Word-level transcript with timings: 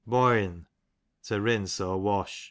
Boyrn, 0.07 0.65
to 1.25 1.39
rinse 1.39 1.79
or 1.79 1.95
wash. 2.01 2.39